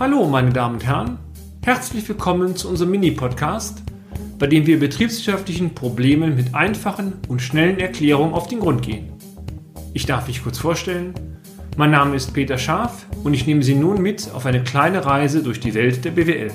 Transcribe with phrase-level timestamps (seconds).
[0.00, 1.18] Hallo, meine Damen und Herren.
[1.62, 3.82] Herzlich willkommen zu unserem Mini-Podcast,
[4.38, 9.12] bei dem wir betriebswirtschaftlichen Problemen mit einfachen und schnellen Erklärungen auf den Grund gehen.
[9.92, 11.12] Ich darf mich kurz vorstellen.
[11.76, 15.42] Mein Name ist Peter Scharf und ich nehme Sie nun mit auf eine kleine Reise
[15.42, 16.50] durch die Welt der BWL.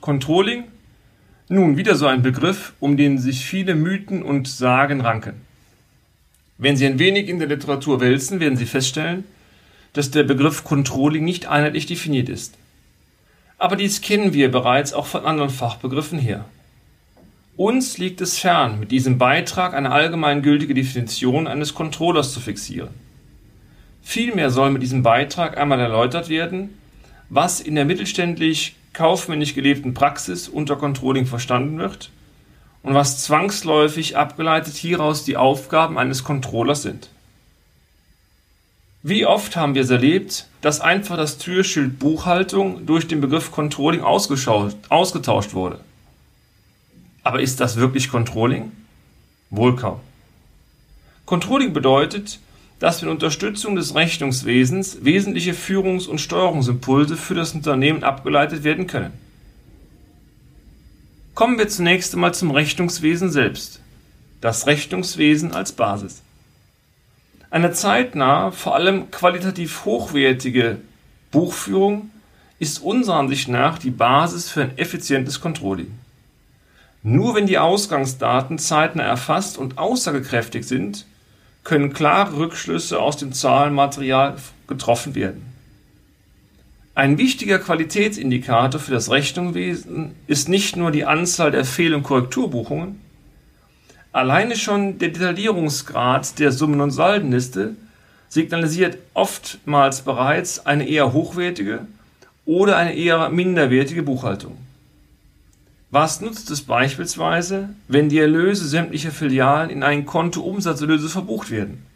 [0.00, 0.64] Controlling?
[1.48, 5.34] Nun, wieder so ein Begriff, um den sich viele Mythen und Sagen ranken.
[6.56, 9.24] Wenn Sie ein wenig in der Literatur wälzen, werden Sie feststellen,
[9.92, 12.54] dass der Begriff Controlling nicht einheitlich definiert ist.
[13.58, 16.44] Aber dies kennen wir bereits auch von anderen Fachbegriffen her.
[17.56, 22.90] Uns liegt es fern, mit diesem Beitrag eine allgemeingültige Definition eines Controllers zu fixieren.
[24.00, 26.78] Vielmehr soll mit diesem Beitrag einmal erläutert werden,
[27.28, 32.10] was in der mittelständlich kaufmännisch gelebten Praxis unter Controlling verstanden wird
[32.82, 37.10] und was zwangsläufig abgeleitet hieraus die Aufgaben eines Controllers sind.
[39.08, 44.02] Wie oft haben wir es erlebt, dass einfach das Türschild Buchhaltung durch den Begriff Controlling
[44.02, 45.80] ausgetauscht wurde?
[47.22, 48.70] Aber ist das wirklich Controlling?
[49.48, 50.00] Wohl kaum.
[51.24, 52.38] Controlling bedeutet,
[52.80, 59.14] dass mit Unterstützung des Rechnungswesens wesentliche Führungs- und Steuerungsimpulse für das Unternehmen abgeleitet werden können.
[61.34, 63.80] Kommen wir zunächst einmal zum Rechnungswesen selbst.
[64.42, 66.20] Das Rechnungswesen als Basis.
[67.50, 70.78] Eine zeitnah, vor allem qualitativ hochwertige
[71.30, 72.10] Buchführung
[72.58, 75.92] ist unserer Ansicht nach die Basis für ein effizientes Controlling.
[77.02, 81.06] Nur wenn die Ausgangsdaten zeitnah erfasst und aussagekräftig sind,
[81.64, 85.42] können klare Rückschlüsse aus dem Zahlenmaterial getroffen werden.
[86.94, 93.00] Ein wichtiger Qualitätsindikator für das Rechnungswesen ist nicht nur die Anzahl der Fehl- und Korrekturbuchungen,
[94.18, 97.76] alleine schon der Detaillierungsgrad der Summen- und Saldenliste
[98.28, 101.86] signalisiert oftmals bereits eine eher hochwertige
[102.44, 104.56] oder eine eher minderwertige Buchhaltung.
[105.90, 111.86] Was nutzt es beispielsweise, wenn die Erlöse sämtlicher Filialen in ein Konto Umsatzerlöse verbucht werden?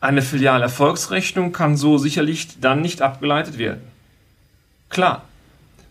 [0.00, 3.82] Eine Filialerfolgsrechnung kann so sicherlich dann nicht abgeleitet werden.
[4.88, 5.24] Klar,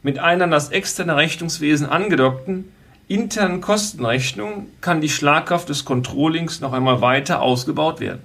[0.02, 2.72] mit einer an das externe Rechnungswesen angedockten
[3.10, 8.22] internen Kostenrechnung kann die Schlagkraft des Controllings noch einmal weiter ausgebaut werden.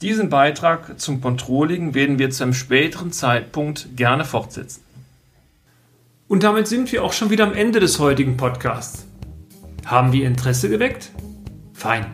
[0.00, 4.82] Diesen Beitrag zum Controlling werden wir zu einem späteren Zeitpunkt gerne fortsetzen.
[6.26, 9.04] Und damit sind wir auch schon wieder am Ende des heutigen Podcasts.
[9.84, 11.10] Haben wir Interesse geweckt?
[11.74, 12.06] Fein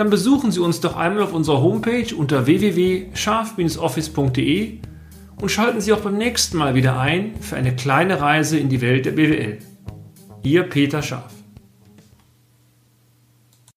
[0.00, 4.78] dann besuchen Sie uns doch einmal auf unserer Homepage unter www.scharf-office.de
[5.42, 8.80] und schalten Sie auch beim nächsten Mal wieder ein für eine kleine Reise in die
[8.80, 9.58] Welt der BWL.
[10.42, 11.39] Ihr Peter Scharf.